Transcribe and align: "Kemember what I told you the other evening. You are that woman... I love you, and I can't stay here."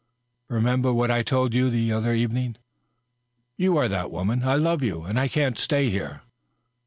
"Kemember 0.49 0.91
what 0.95 1.11
I 1.11 1.21
told 1.21 1.53
you 1.53 1.69
the 1.69 1.91
other 1.91 2.11
evening. 2.15 2.55
You 3.55 3.77
are 3.77 3.87
that 3.87 4.09
woman... 4.09 4.43
I 4.43 4.55
love 4.55 4.81
you, 4.81 5.03
and 5.03 5.19
I 5.19 5.27
can't 5.27 5.59
stay 5.59 5.91
here." 5.91 6.23